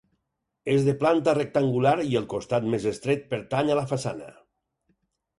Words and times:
És 0.75 0.85
de 0.85 0.93
planta 1.01 1.33
rectangular 1.37 1.91
i 2.13 2.17
el 2.21 2.25
costat 2.31 2.65
més 2.75 2.87
estret 2.91 3.27
pertany 3.35 3.69
a 3.75 3.77
la 3.81 3.85
façana. 3.93 4.31